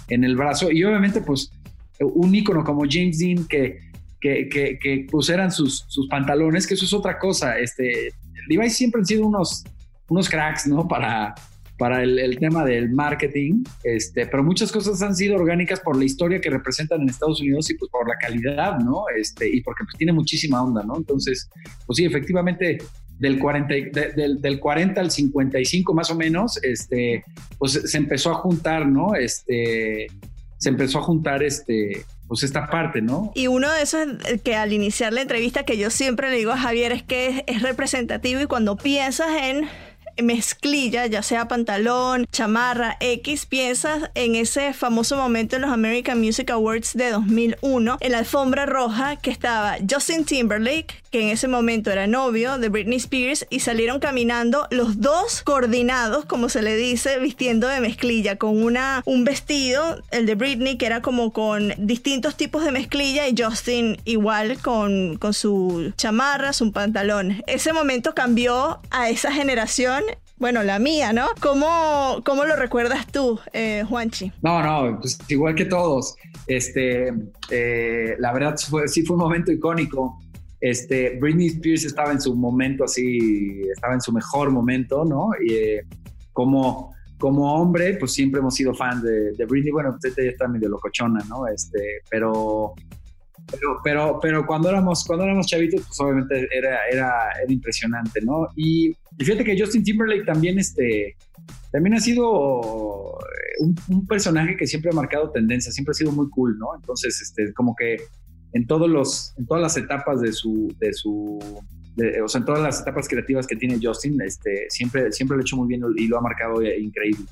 en 0.07 0.23
el 0.23 0.35
brazo. 0.35 0.71
Y 0.71 0.83
obviamente, 0.83 1.21
pues, 1.21 1.51
un 1.99 2.33
ícono 2.33 2.63
como 2.63 2.83
James 2.89 3.19
Dean 3.19 3.45
que 3.47 3.79
que, 4.19 4.49
que, 4.49 4.79
que 4.79 5.07
pues 5.09 5.29
eran 5.29 5.51
sus, 5.51 5.85
sus, 5.87 6.07
pantalones, 6.07 6.65
que 6.65 6.73
eso 6.73 6.85
es 6.85 6.93
otra 6.93 7.19
cosa. 7.19 7.57
Este, 7.59 8.11
Levi's 8.47 8.75
siempre 8.75 8.99
han 8.99 9.05
sido 9.05 9.27
unos, 9.27 9.63
unos 10.09 10.29
cracks, 10.29 10.67
¿no? 10.67 10.87
Para, 10.87 11.35
para 11.77 12.01
el, 12.01 12.37
tema 12.39 12.65
del 12.65 12.89
marketing, 12.89 13.63
este, 13.83 14.25
pero 14.25 14.43
muchas 14.43 14.71
cosas 14.71 15.01
han 15.01 15.15
sido 15.15 15.35
orgánicas 15.35 15.79
por 15.79 15.95
la 15.95 16.05
historia 16.05 16.41
que 16.41 16.49
representan 16.49 17.01
en 17.01 17.09
Estados 17.09 17.39
Unidos 17.39 17.69
y 17.69 17.75
pues 17.75 17.91
por 17.91 18.07
la 18.07 18.17
calidad, 18.17 18.79
¿no? 18.79 19.05
Este, 19.15 19.47
y 19.47 19.61
porque 19.61 19.83
pues 19.83 19.95
tiene 19.97 20.13
muchísima 20.13 20.63
onda, 20.63 20.83
¿no? 20.83 20.97
Entonces, 20.97 21.49
pues 21.85 21.97
sí, 21.97 22.05
efectivamente, 22.05 22.79
del 23.19 23.39
40, 23.39 23.73
del, 24.15 24.41
del 24.41 24.59
40 24.59 25.01
al 25.01 25.11
55 25.11 25.93
más 25.93 26.09
o 26.09 26.15
menos, 26.15 26.57
este, 26.63 27.23
pues 27.57 27.73
se 27.73 27.97
empezó 27.97 28.31
a 28.31 28.35
juntar, 28.35 28.87
¿no? 28.87 29.15
Este, 29.15 30.07
se 30.57 30.69
empezó 30.69 30.99
a 30.99 31.01
juntar 31.03 31.43
este, 31.43 32.05
pues 32.27 32.43
esta 32.43 32.67
parte, 32.67 33.01
¿no? 33.01 33.31
Y 33.35 33.47
uno 33.47 33.71
de 33.71 33.83
esos 33.83 34.07
que 34.43 34.55
al 34.55 34.73
iniciar 34.73 35.13
la 35.13 35.21
entrevista 35.21 35.63
que 35.63 35.77
yo 35.77 35.89
siempre 35.89 36.29
le 36.29 36.37
digo 36.37 36.51
a 36.51 36.57
Javier 36.57 36.91
es 36.91 37.03
que 37.03 37.43
es 37.47 37.61
representativo 37.61 38.41
y 38.41 38.45
cuando 38.45 38.75
piensas 38.75 39.29
en 39.41 39.67
mezclilla, 40.21 41.05
ya 41.05 41.21
sea 41.23 41.47
pantalón, 41.47 42.25
chamarra, 42.31 42.97
X, 42.99 43.45
piensas 43.45 44.09
en 44.15 44.35
ese 44.35 44.73
famoso 44.73 45.15
momento 45.15 45.55
en 45.55 45.63
los 45.63 45.71
American 45.71 46.19
Music 46.19 46.49
Awards 46.51 46.93
de 46.93 47.11
2001, 47.11 47.97
en 47.99 48.11
la 48.11 48.19
alfombra 48.19 48.65
roja 48.65 49.15
que 49.15 49.31
estaba 49.31 49.77
Justin 49.89 50.25
Timberlake, 50.25 51.03
que 51.11 51.21
en 51.21 51.29
ese 51.29 51.47
momento 51.47 51.91
era 51.91 52.07
novio 52.07 52.57
de 52.57 52.69
Britney 52.69 52.97
Spears, 52.97 53.45
y 53.49 53.61
salieron 53.61 53.99
caminando 53.99 54.67
los 54.71 55.01
dos 55.01 55.41
coordinados, 55.43 56.25
como 56.25 56.49
se 56.49 56.61
le 56.61 56.75
dice, 56.75 57.19
vistiendo 57.19 57.67
de 57.67 57.79
mezclilla, 57.79 58.37
con 58.37 58.61
una, 58.61 59.01
un 59.05 59.23
vestido, 59.23 60.01
el 60.11 60.25
de 60.25 60.35
Britney, 60.35 60.77
que 60.77 60.85
era 60.85 61.01
como 61.01 61.31
con 61.31 61.73
distintos 61.77 62.35
tipos 62.35 62.63
de 62.63 62.71
mezclilla, 62.71 63.27
y 63.27 63.35
Justin 63.37 63.97
igual 64.05 64.59
con, 64.61 65.17
con 65.17 65.33
su 65.33 65.93
chamarra, 65.97 66.53
su 66.53 66.71
pantalón. 66.71 67.41
Ese 67.47 67.73
momento 67.73 68.13
cambió 68.13 68.79
a 68.89 69.09
esa 69.09 69.31
generación 69.31 70.03
bueno, 70.37 70.63
la 70.63 70.77
mía, 70.77 71.13
¿no? 71.13 71.27
¿Cómo, 71.41 72.21
cómo 72.23 72.45
lo 72.45 72.55
recuerdas 72.55 73.07
tú, 73.07 73.39
eh, 73.53 73.83
Juanchi? 73.87 74.31
No, 74.41 74.61
no, 74.61 74.99
pues 74.99 75.17
igual 75.29 75.55
que 75.55 75.65
todos. 75.65 76.15
Este, 76.45 77.11
eh, 77.49 78.15
la 78.19 78.33
verdad 78.33 78.55
fue, 78.57 78.87
sí 78.87 79.03
fue 79.03 79.15
un 79.15 79.23
momento 79.23 79.51
icónico. 79.51 80.19
Este, 80.59 81.17
Britney 81.19 81.47
Spears 81.47 81.85
estaba 81.85 82.11
en 82.11 82.21
su 82.21 82.35
momento 82.35 82.83
así, 82.83 83.61
estaba 83.71 83.93
en 83.93 84.01
su 84.01 84.11
mejor 84.11 84.51
momento, 84.51 85.05
¿no? 85.05 85.29
Y 85.43 85.53
eh, 85.53 85.85
como, 86.33 86.93
como 87.17 87.55
hombre, 87.55 87.95
pues 87.95 88.13
siempre 88.13 88.39
hemos 88.39 88.53
sido 88.55 88.75
fans 88.75 89.01
de, 89.01 89.31
de 89.31 89.45
Britney. 89.45 89.71
Bueno, 89.71 89.89
usted 89.91 90.13
ya 90.15 90.31
está 90.31 90.47
medio 90.47 90.69
locochona, 90.69 91.23
¿no? 91.27 91.47
Este, 91.47 92.01
pero 92.09 92.75
pero, 93.49 93.79
pero, 93.83 94.19
pero 94.21 94.45
cuando 94.45 94.69
éramos, 94.69 95.03
cuando 95.05 95.25
éramos 95.25 95.47
chavitos, 95.47 95.81
pues 95.85 95.99
obviamente 95.99 96.47
era, 96.51 96.79
era, 96.91 97.11
era 97.41 97.51
impresionante, 97.51 98.21
¿no? 98.21 98.47
Y, 98.55 98.95
fíjate 99.17 99.43
que 99.43 99.59
Justin 99.59 99.83
Timberlake 99.83 100.25
también, 100.25 100.59
este, 100.59 101.15
también 101.71 101.95
ha 101.95 101.99
sido 101.99 103.17
un, 103.59 104.07
personaje 104.07 104.55
que 104.57 104.67
siempre 104.67 104.91
ha 104.91 104.95
marcado 104.95 105.31
tendencia, 105.31 105.71
siempre 105.71 105.91
ha 105.91 105.95
sido 105.95 106.11
muy 106.11 106.29
cool, 106.29 106.57
¿no? 106.57 106.75
Entonces, 106.75 107.21
este, 107.21 107.53
como 107.53 107.75
que 107.75 107.97
en 108.53 108.67
todos 108.67 108.89
los, 108.89 109.33
en 109.37 109.45
todas 109.45 109.63
las 109.63 109.77
etapas 109.77 110.21
de 110.21 110.31
su, 110.33 110.75
de 110.79 110.93
su, 110.93 111.39
o 112.23 112.27
sea, 112.27 112.39
en 112.39 112.45
todas 112.45 112.61
las 112.61 112.81
etapas 112.81 113.07
creativas 113.07 113.47
que 113.47 113.55
tiene 113.55 113.79
Justin, 113.81 114.21
este, 114.21 114.67
siempre, 114.69 115.11
siempre 115.11 115.37
lo 115.37 115.41
ha 115.41 115.45
hecho 115.45 115.57
muy 115.57 115.67
bien 115.67 115.81
y 115.97 116.07
lo 116.07 116.17
ha 116.17 116.21
marcado 116.21 116.61
increíble. 116.61 117.25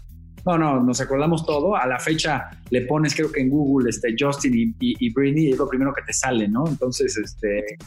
No, 0.46 0.58
no, 0.58 0.84
nos 0.84 1.02
acordamos 1.02 1.46
todo. 1.46 1.76
A 1.76 1.88
la 1.88 2.00
fecha 2.00 2.50
le 2.70 2.82
pones, 2.82 3.16
creo 3.16 3.32
que 3.32 3.42
en 3.42 3.50
Google, 3.50 3.90
este, 3.90 4.16
Justin 4.18 4.76
y, 4.80 5.14
Britney, 5.14 5.48
y 5.48 5.52
es 5.52 5.58
lo 5.58 5.68
primero 5.68 5.94
que 5.94 6.04
te 6.04 6.14
sale, 6.14 6.48
¿no? 6.48 6.68
Entonces, 6.68 7.18
este, 7.18 7.78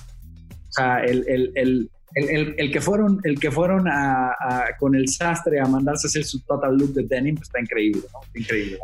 o 0.69 0.73
sea, 0.73 0.99
el, 1.05 1.91
que 2.73 2.81
fueron, 2.81 3.21
el 3.23 3.38
que 3.38 3.50
fueron 3.53 3.87
a, 3.87 4.35
con 4.79 4.97
el 4.97 5.09
sastre 5.09 5.61
a 5.61 5.67
mandarse 5.67 6.07
a 6.07 6.09
hacer 6.09 6.25
su 6.25 6.41
total 6.41 6.77
look 6.77 6.95
de 6.95 7.05
denim, 7.05 7.37
pues 7.37 7.49
está 7.49 7.61
increíble, 7.61 8.03
¿no? 8.12 8.41
Increíble, 8.41 8.79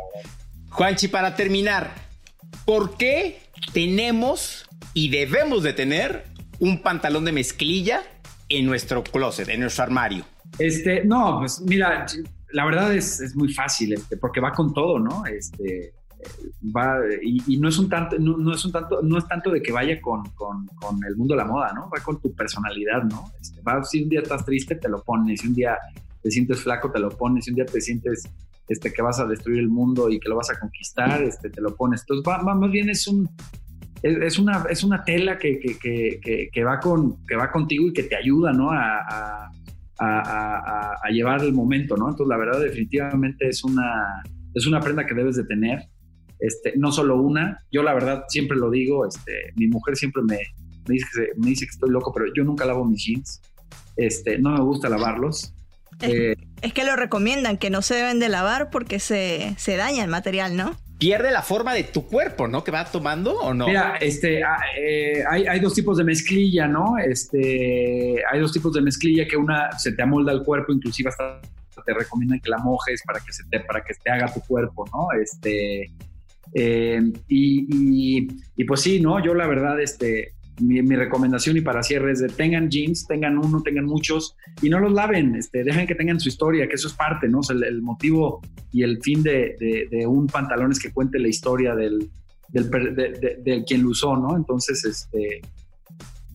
Juanchi, 0.69 1.07
para 1.07 1.35
terminar, 1.35 1.91
¿por 2.65 2.97
qué 2.97 3.39
tenemos 3.73 4.69
y 4.93 5.09
debemos 5.09 5.63
de 5.63 5.73
tener 5.73 6.25
un 6.59 6.81
pantalón 6.81 7.25
de 7.25 7.31
mezclilla 7.31 8.03
en 8.49 8.65
nuestro 8.65 9.03
closet, 9.03 9.49
en 9.49 9.61
nuestro 9.61 9.83
armario? 9.83 10.25
Este, 10.59 11.03
no, 11.03 11.39
pues 11.39 11.61
mira, 11.61 12.05
la 12.55 12.63
verdad 12.63 12.95
es, 12.95 13.35
muy 13.35 13.51
fácil, 13.51 13.91
este, 13.91 14.15
porque 14.15 14.39
va 14.39 14.53
con 14.53 14.73
todo, 14.73 14.97
¿no? 14.97 15.25
Este, 15.25 15.93
va, 16.73 16.99
y, 17.21 17.57
no 17.57 17.67
es 17.67 17.77
un 17.77 17.89
tanto, 17.89 18.17
no, 18.17 18.53
es 18.53 18.63
un 18.63 18.71
tanto, 18.71 19.01
no 19.01 19.17
es 19.17 19.27
tanto 19.27 19.51
de 19.51 19.61
que 19.61 19.73
vaya 19.73 19.99
con, 19.99 20.23
el 21.05 21.17
mundo 21.17 21.33
de 21.33 21.37
la 21.37 21.45
moda, 21.45 21.73
¿no? 21.73 21.89
Va 21.89 22.01
con 22.01 22.21
tu 22.21 22.33
personalidad, 22.33 23.03
¿no? 23.03 23.29
Este, 23.41 23.61
va, 23.61 23.83
si 23.83 24.03
un 24.03 24.09
día 24.09 24.21
estás 24.21 24.45
triste, 24.45 24.75
te 24.75 24.87
lo 24.87 25.03
pones, 25.03 25.41
si 25.41 25.47
un 25.49 25.55
día 25.55 25.77
te 26.23 26.31
sientes 26.31 26.61
flaco, 26.61 26.89
te 26.89 26.99
lo 26.99 27.09
pones, 27.09 27.43
si 27.43 27.51
un 27.51 27.57
día 27.57 27.65
te 27.65 27.81
sientes 27.81 28.23
este, 28.69 28.93
que 28.93 29.01
vas 29.01 29.19
a 29.19 29.25
destruir 29.25 29.59
el 29.59 29.67
mundo 29.67 30.09
y 30.09 30.17
que 30.17 30.29
lo 30.29 30.37
vas 30.37 30.49
a 30.49 30.57
conquistar, 30.57 31.23
este, 31.23 31.49
te 31.49 31.59
lo 31.59 31.75
pones. 31.75 32.05
Entonces, 32.07 32.25
va, 32.25 32.41
más 32.41 32.71
bien 32.71 32.89
es 32.89 33.05
un, 33.05 33.29
es, 34.01 34.39
una, 34.39 34.65
es 34.69 34.81
una 34.81 35.03
tela 35.03 35.37
que, 35.37 35.59
que, 35.59 36.63
va 36.63 36.79
con, 36.79 37.21
que 37.25 37.35
va 37.35 37.51
contigo 37.51 37.87
y 37.89 37.91
que 37.91 38.03
te 38.03 38.15
ayuda, 38.15 38.53
¿no? 38.53 38.71
a 38.71 38.99
a, 38.99 39.51
llevar 41.11 41.41
el 41.43 41.53
momento, 41.53 41.95
¿no? 41.95 42.09
Entonces, 42.09 42.29
la 42.29 42.37
verdad, 42.37 42.59
definitivamente 42.61 43.47
es 43.47 43.63
una, 43.63 44.23
es 44.53 44.65
una 44.67 44.79
prenda 44.79 45.05
que 45.05 45.13
debes 45.13 45.35
de 45.35 45.45
tener. 45.45 45.79
Este, 46.39 46.73
no 46.75 46.91
solo 46.91 47.21
una, 47.21 47.59
yo 47.71 47.81
la 47.81 47.93
verdad 47.93 48.25
siempre 48.27 48.57
lo 48.57 48.69
digo, 48.69 49.07
este, 49.07 49.53
mi 49.55 49.67
mujer 49.67 49.95
siempre 49.95 50.21
me, 50.23 50.39
dice 50.85 51.05
que, 51.13 51.27
me 51.37 51.47
dice 51.49 51.65
que 51.65 51.71
estoy 51.71 51.89
loco, 51.89 52.11
pero 52.13 52.25
yo 52.35 52.43
nunca 52.43 52.65
lavo 52.65 52.83
mis 52.85 53.05
jeans, 53.05 53.41
este, 53.95 54.37
no 54.37 54.51
me 54.51 54.61
gusta 54.61 54.89
lavarlos. 54.89 55.53
Es, 56.01 56.09
eh, 56.09 56.35
es 56.61 56.73
que 56.73 56.83
lo 56.83 56.97
recomiendan, 56.97 57.57
que 57.57 57.69
no 57.69 57.81
se 57.81 57.95
deben 57.95 58.19
de 58.19 58.27
lavar 58.27 58.69
porque 58.69 58.99
se, 58.99 59.55
se 59.57 59.77
daña 59.77 60.03
el 60.03 60.09
material, 60.09 60.57
¿no? 60.57 60.75
Pierde 60.97 61.31
la 61.31 61.41
forma 61.41 61.73
de 61.73 61.83
tu 61.83 62.07
cuerpo, 62.07 62.47
¿no? 62.47 62.63
Que 62.63 62.71
va 62.71 62.85
tomando 62.85 63.37
o 63.39 63.53
no. 63.53 63.67
Mira, 63.67 63.97
este, 63.97 64.43
ah, 64.43 64.57
eh, 64.77 65.23
hay, 65.29 65.45
hay, 65.47 65.59
dos 65.59 65.73
tipos 65.73 65.97
de 65.97 66.03
mezclilla, 66.03 66.67
¿no? 66.67 66.97
Este, 66.97 68.23
hay 68.31 68.39
dos 68.39 68.51
tipos 68.51 68.73
de 68.73 68.81
mezclilla 68.81 69.27
que 69.27 69.37
una 69.37 69.77
se 69.77 69.91
te 69.91 70.01
amolda 70.03 70.31
el 70.31 70.43
cuerpo, 70.43 70.71
inclusive 70.71 71.09
hasta 71.09 71.41
te 71.85 71.93
recomiendan 71.93 72.39
que 72.39 72.49
la 72.49 72.57
mojes 72.57 73.01
para 73.05 73.19
que 73.19 73.33
se 73.33 73.43
te, 73.49 73.59
para 73.61 73.83
que 73.83 73.93
te 73.93 74.09
haga 74.09 74.33
tu 74.33 74.39
cuerpo, 74.41 74.85
¿no? 74.93 75.07
Este, 75.21 75.91
eh, 76.53 77.01
y, 77.27 78.19
y, 78.19 78.27
y, 78.55 78.63
pues 78.63 78.81
sí, 78.81 78.99
¿no? 78.99 79.23
Yo 79.23 79.33
la 79.33 79.47
verdad, 79.47 79.79
este, 79.81 80.34
mi, 80.59 80.81
recomendación 80.81 81.57
y 81.57 81.61
para 81.61 81.83
cierre 81.83 82.11
es 82.11 82.19
de 82.19 82.29
tengan 82.29 82.69
jeans, 82.69 83.07
tengan 83.07 83.37
uno, 83.37 83.61
tengan 83.61 83.85
muchos 83.85 84.35
y 84.61 84.69
no 84.69 84.79
los 84.79 84.93
laven, 84.93 85.35
este, 85.35 85.63
dejen 85.63 85.87
que 85.87 85.95
tengan 85.95 86.19
su 86.19 86.29
historia, 86.29 86.67
que 86.67 86.75
eso 86.75 86.87
es 86.87 86.93
parte, 86.93 87.27
¿no? 87.27 87.41
el, 87.49 87.81
motivo 87.81 88.41
y 88.71 88.83
el 88.83 89.01
fin 89.01 89.23
de, 89.23 90.05
un 90.07 90.27
pantalón 90.27 90.71
es 90.71 90.79
que 90.79 90.91
cuente 90.91 91.19
la 91.19 91.27
historia 91.27 91.75
del, 91.75 92.09
del, 92.49 93.65
quien 93.65 93.83
lo 93.83 93.89
usó, 93.89 94.15
¿no? 94.15 94.35
Entonces, 94.35 94.83
este, 94.85 95.41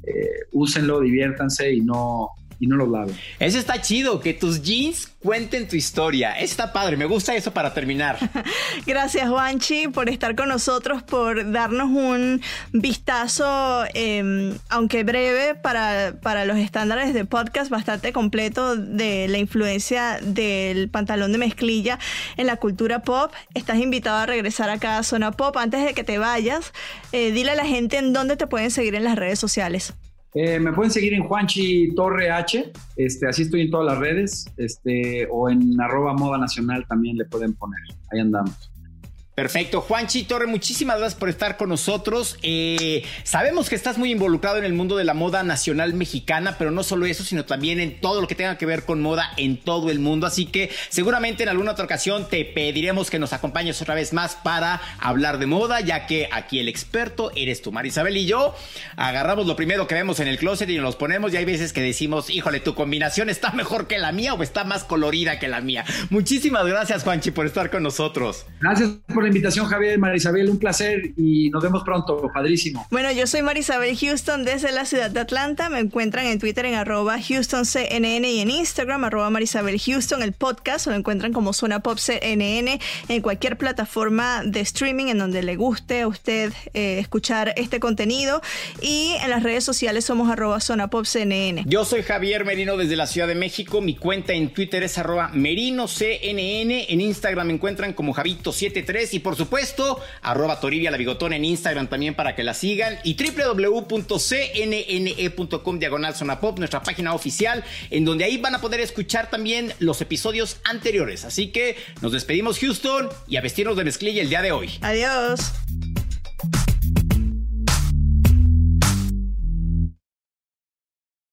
eh, 0.02 0.46
úsenlo, 0.52 1.00
diviértanse 1.00 1.72
y 1.72 1.80
no, 1.80 2.30
y 2.60 2.66
no 2.66 2.76
los 2.76 2.88
laven. 2.90 3.16
Eso 3.38 3.58
está 3.58 3.80
chido, 3.80 4.20
que 4.20 4.34
tus 4.34 4.62
jeans 4.62 5.08
cuenten 5.18 5.66
tu 5.66 5.76
historia. 5.76 6.32
Está 6.38 6.72
padre, 6.72 6.96
me 6.96 7.06
gusta 7.06 7.34
eso 7.34 7.52
para 7.52 7.72
terminar. 7.72 8.18
Gracias, 8.86 9.28
Juanchi, 9.28 9.88
por 9.88 10.10
estar 10.10 10.36
con 10.36 10.48
nosotros, 10.48 11.02
por 11.02 11.50
darnos 11.50 11.88
un 11.88 12.42
vistazo, 12.72 13.84
em, 13.94 14.56
aunque 14.68 15.04
breve, 15.04 15.54
para, 15.54 16.20
para 16.22 16.44
los 16.44 16.58
estándares 16.58 17.14
de 17.14 17.24
podcast, 17.24 17.70
bastante 17.70 18.12
completo 18.12 18.76
de 18.76 19.26
la 19.28 19.38
influencia 19.38 20.18
del 20.20 20.90
pantalón 20.90 21.32
de 21.32 21.38
mezclilla 21.38 21.98
en 22.36 22.46
la 22.46 22.56
cultura 22.56 23.02
pop. 23.02 23.32
Estás 23.54 23.78
invitado 23.78 24.18
a 24.18 24.26
regresar 24.26 24.68
acá 24.68 24.98
a 24.98 25.02
Zona 25.02 25.32
Pop. 25.32 25.56
Antes 25.56 25.84
de 25.84 25.94
que 25.94 26.04
te 26.04 26.18
vayas, 26.18 26.72
eh, 27.12 27.32
dile 27.32 27.52
a 27.52 27.54
la 27.54 27.64
gente 27.64 27.96
en 27.96 28.12
dónde 28.12 28.36
te 28.36 28.46
pueden 28.46 28.70
seguir 28.70 28.94
en 28.94 29.04
las 29.04 29.16
redes 29.16 29.38
sociales. 29.38 29.94
Eh, 30.34 30.60
me 30.60 30.72
pueden 30.72 30.92
seguir 30.92 31.12
en 31.14 31.24
Juanchi 31.24 31.92
Torre 31.94 32.30
H, 32.30 32.72
este, 32.96 33.26
así 33.26 33.42
estoy 33.42 33.62
en 33.62 33.70
todas 33.70 33.86
las 33.86 33.98
redes, 33.98 34.46
este, 34.56 35.26
o 35.30 35.50
en 35.50 35.80
arroba 35.80 36.12
moda 36.12 36.38
nacional 36.38 36.86
también 36.86 37.16
le 37.16 37.24
pueden 37.24 37.54
poner, 37.54 37.80
ahí 38.12 38.20
andamos. 38.20 38.69
Perfecto. 39.40 39.80
Juanchi 39.80 40.24
Torre, 40.24 40.46
muchísimas 40.46 40.98
gracias 40.98 41.18
por 41.18 41.30
estar 41.30 41.56
con 41.56 41.70
nosotros. 41.70 42.36
Eh, 42.42 43.06
sabemos 43.22 43.70
que 43.70 43.74
estás 43.74 43.96
muy 43.96 44.10
involucrado 44.10 44.58
en 44.58 44.66
el 44.66 44.74
mundo 44.74 44.98
de 44.98 45.04
la 45.04 45.14
moda 45.14 45.42
nacional 45.42 45.94
mexicana, 45.94 46.56
pero 46.58 46.70
no 46.70 46.82
solo 46.82 47.06
eso, 47.06 47.24
sino 47.24 47.46
también 47.46 47.80
en 47.80 48.02
todo 48.02 48.20
lo 48.20 48.28
que 48.28 48.34
tenga 48.34 48.58
que 48.58 48.66
ver 48.66 48.84
con 48.84 49.00
moda 49.00 49.32
en 49.38 49.56
todo 49.56 49.88
el 49.88 49.98
mundo. 49.98 50.26
Así 50.26 50.44
que 50.44 50.70
seguramente 50.90 51.42
en 51.42 51.48
alguna 51.48 51.72
otra 51.72 51.86
ocasión 51.86 52.28
te 52.28 52.44
pediremos 52.44 53.08
que 53.08 53.18
nos 53.18 53.32
acompañes 53.32 53.80
otra 53.80 53.94
vez 53.94 54.12
más 54.12 54.36
para 54.36 54.78
hablar 54.98 55.38
de 55.38 55.46
moda, 55.46 55.80
ya 55.80 56.06
que 56.06 56.28
aquí 56.30 56.58
el 56.58 56.68
experto 56.68 57.32
eres 57.34 57.62
tú, 57.62 57.72
Marisabel 57.72 58.18
y 58.18 58.26
yo. 58.26 58.54
Agarramos 58.96 59.46
lo 59.46 59.56
primero 59.56 59.86
que 59.86 59.94
vemos 59.94 60.20
en 60.20 60.28
el 60.28 60.36
closet 60.36 60.68
y 60.68 60.76
nos 60.76 60.84
los 60.84 60.96
ponemos 60.96 61.32
y 61.32 61.38
hay 61.38 61.46
veces 61.46 61.72
que 61.72 61.80
decimos, 61.80 62.28
híjole, 62.28 62.60
tu 62.60 62.74
combinación 62.74 63.30
está 63.30 63.52
mejor 63.54 63.86
que 63.86 63.96
la 63.96 64.12
mía 64.12 64.34
o 64.34 64.42
está 64.42 64.64
más 64.64 64.84
colorida 64.84 65.38
que 65.38 65.48
la 65.48 65.62
mía. 65.62 65.86
Muchísimas 66.10 66.66
gracias, 66.66 67.04
Juanchi, 67.04 67.30
por 67.30 67.46
estar 67.46 67.70
con 67.70 67.82
nosotros. 67.82 68.44
Gracias 68.60 68.90
por 69.14 69.29
invitación, 69.30 69.66
Javier, 69.66 69.98
Marisabel, 69.98 70.50
un 70.50 70.58
placer 70.58 71.12
y 71.16 71.50
nos 71.50 71.62
vemos 71.62 71.82
pronto, 71.84 72.30
padrísimo. 72.32 72.86
Bueno, 72.90 73.10
yo 73.12 73.26
soy 73.26 73.42
Marisabel 73.42 73.96
Houston 73.96 74.44
desde 74.44 74.72
la 74.72 74.84
ciudad 74.84 75.10
de 75.10 75.20
Atlanta. 75.20 75.68
Me 75.68 75.78
encuentran 75.78 76.26
en 76.26 76.38
Twitter 76.38 76.66
en 76.66 76.74
arroba 76.74 77.16
HoustonCNN 77.16 78.24
y 78.24 78.40
en 78.40 78.50
Instagram 78.50 79.04
arroba 79.04 79.30
Marisabel 79.30 79.80
Houston. 79.80 80.22
El 80.22 80.32
podcast 80.32 80.86
lo 80.86 80.94
encuentran 80.94 81.32
como 81.32 81.52
Zona 81.52 81.80
Pop 81.80 81.98
CNN 81.98 82.80
en 83.08 83.22
cualquier 83.22 83.56
plataforma 83.56 84.42
de 84.44 84.60
streaming 84.60 85.06
en 85.06 85.18
donde 85.18 85.42
le 85.42 85.56
guste 85.56 86.02
a 86.02 86.08
usted 86.08 86.52
eh, 86.74 86.98
escuchar 86.98 87.54
este 87.56 87.80
contenido. 87.80 88.40
Y 88.80 89.14
en 89.22 89.30
las 89.30 89.42
redes 89.42 89.64
sociales 89.64 90.04
somos 90.04 90.30
arroba 90.30 90.60
Zona 90.60 90.88
Pop 90.88 91.04
CNN. 91.04 91.64
Yo 91.66 91.84
soy 91.84 92.02
Javier 92.02 92.44
Merino 92.44 92.76
desde 92.76 92.96
la 92.96 93.06
Ciudad 93.06 93.28
de 93.28 93.34
México. 93.34 93.80
Mi 93.80 93.96
cuenta 93.96 94.32
en 94.32 94.52
Twitter 94.52 94.82
es 94.82 94.98
arroba 94.98 95.28
merinoCNN. 95.28 96.70
En 96.88 97.00
Instagram 97.00 97.46
me 97.46 97.54
encuentran 97.54 97.92
como 97.92 98.14
Javito73 98.14 99.09
y 99.12 99.20
por 99.20 99.36
supuesto 99.36 100.00
arroba 100.22 100.60
Toribia 100.60 100.90
la 100.90 100.96
Bigotón 100.96 101.32
en 101.32 101.44
Instagram 101.44 101.88
también 101.88 102.14
para 102.14 102.34
que 102.34 102.42
la 102.42 102.54
sigan 102.54 102.98
y 103.04 103.16
www.cnne.com 103.16 104.10
diagonal 105.78 106.14
Zona 106.14 106.40
Pop, 106.40 106.58
nuestra 106.58 106.82
página 106.82 107.14
oficial, 107.14 107.64
en 107.90 108.04
donde 108.04 108.24
ahí 108.24 108.38
van 108.38 108.54
a 108.54 108.60
poder 108.60 108.80
escuchar 108.80 109.30
también 109.30 109.72
los 109.78 110.00
episodios 110.00 110.58
anteriores. 110.64 111.24
Así 111.24 111.48
que 111.48 111.76
nos 112.00 112.12
despedimos 112.12 112.58
Houston 112.58 113.08
y 113.28 113.36
a 113.36 113.40
vestirnos 113.40 113.76
de 113.76 113.84
mezclilla 113.84 114.22
el 114.22 114.28
día 114.28 114.42
de 114.42 114.52
hoy. 114.52 114.78
Adiós. 114.82 115.52